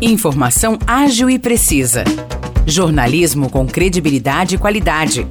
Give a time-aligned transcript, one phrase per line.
[0.00, 2.02] Informação ágil e precisa.
[2.66, 5.26] Jornalismo com credibilidade e qualidade.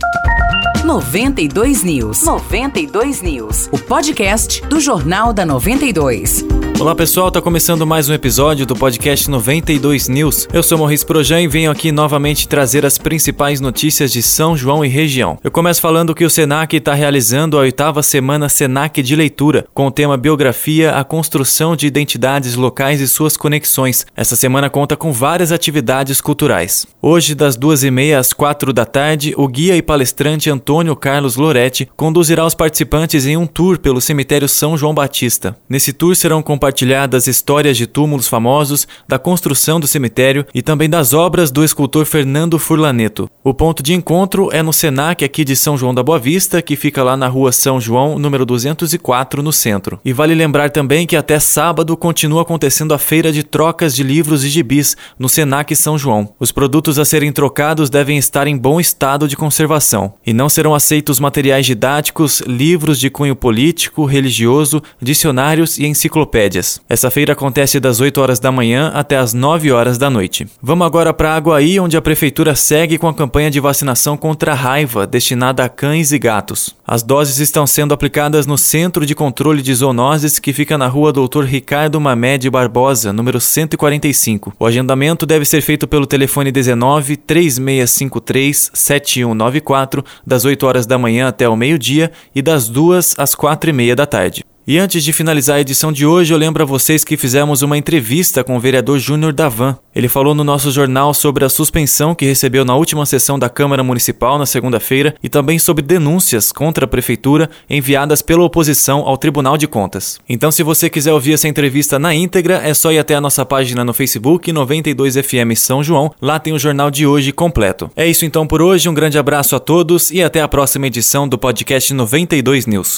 [0.84, 2.24] 92 News.
[2.26, 3.70] 92 News.
[3.72, 6.46] O podcast do Jornal da 92.
[6.78, 10.46] Olá pessoal, tá começando mais um episódio do podcast 92 News.
[10.52, 14.84] Eu sou Maurice Projan e venho aqui novamente trazer as principais notícias de São João
[14.84, 15.40] e região.
[15.42, 19.88] Eu começo falando que o Senac está realizando a oitava semana Senac de leitura, com
[19.88, 24.06] o tema Biografia, a construção de identidades locais e suas conexões.
[24.14, 26.86] Essa semana conta com várias atividades culturais.
[27.02, 31.36] Hoje, das duas e meia às quatro da tarde, o guia e palestrante Antônio Carlos
[31.36, 35.56] Loretti conduzirá os participantes em um tour pelo cemitério São João Batista.
[35.70, 41.14] Nesse tour serão compartilhadas histórias de túmulos famosos, da construção do cemitério e também das
[41.14, 43.30] obras do escultor Fernando Furlaneto.
[43.44, 46.76] O ponto de encontro é no Senac aqui de São João da Boa Vista, que
[46.76, 50.00] fica lá na rua São João, número 204, no centro.
[50.04, 54.44] E vale lembrar também que até sábado continua acontecendo a feira de trocas de livros
[54.44, 56.34] e gibis no Senac São João.
[56.40, 60.63] Os produtos a serem trocados devem estar em bom estado de conservação e não serão
[60.72, 66.80] aceitos materiais didáticos, livros de cunho político, religioso, dicionários e enciclopédias.
[66.88, 70.46] Essa feira acontece das 8 horas da manhã até as 9 horas da noite.
[70.62, 74.56] Vamos agora para Aguaí, onde a prefeitura segue com a campanha de vacinação contra a
[74.56, 76.76] raiva destinada a cães e gatos.
[76.86, 81.14] As doses estão sendo aplicadas no Centro de Controle de Zoonoses, que fica na rua
[81.14, 81.46] Dr.
[81.46, 84.54] Ricardo Mamed Barbosa, número 145.
[84.60, 91.28] O agendamento deve ser feito pelo telefone 19 3653 7194, das 8 horas da manhã
[91.28, 94.46] até o meio-dia e das 2 às 4 e meia da tarde.
[94.66, 97.78] E antes de finalizar a edição de hoje, eu lembro a vocês que fizemos uma
[97.78, 99.78] entrevista com o vereador Júnior Davan.
[99.94, 103.84] Ele falou no nosso jornal sobre a suspensão que recebeu na última sessão da Câmara
[103.84, 109.58] Municipal na segunda-feira e também sobre denúncias contra a prefeitura enviadas pela oposição ao Tribunal
[109.58, 110.18] de Contas.
[110.30, 113.46] Então, se você quiser ouvir essa entrevista na íntegra, é só ir até a nossa
[113.46, 116.10] página no Facebook 92FM São João.
[116.22, 117.92] Lá tem o jornal de hoje completo.
[117.98, 121.28] É isso então por hoje, um grande abraço a todos e até a próxima edição
[121.28, 122.98] do podcast 92 News.